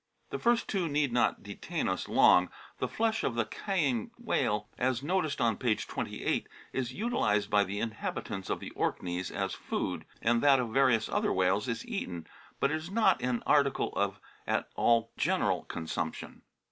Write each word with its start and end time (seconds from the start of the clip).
The 0.31 0.39
first 0.39 0.67
two 0.67 0.89
need 0.89 1.13
not 1.13 1.43
detain 1.43 1.87
us 1.87 2.07
long. 2.09 2.49
The 2.79 2.87
flesh 2.87 3.23
of 3.23 3.35
the 3.35 3.45
Caaing 3.45 4.09
whale, 4.17 4.67
as 4.79 5.03
noticed 5.03 5.39
on 5.39 5.57
page 5.57 5.85
28, 5.85 6.47
is 6.73 6.91
utilised 6.91 7.51
by 7.51 7.63
the 7.63 7.79
inhabitants 7.79 8.49
of 8.49 8.59
the 8.59 8.71
Orkneys 8.71 9.29
as 9.29 9.53
food, 9.53 10.05
and 10.19 10.41
that 10.41 10.59
of 10.59 10.69
various 10.73 11.07
other 11.07 11.31
whales 11.31 11.67
is 11.67 11.85
eaten, 11.85 12.25
but 12.59 12.71
it 12.71 12.77
is 12.77 12.89
not 12.89 13.21
an 13.21 13.43
article 13.45 13.93
of 13.95 14.19
at 14.47 14.69
all 14.75 15.11
general 15.17 15.65
consumption. 15.65 16.41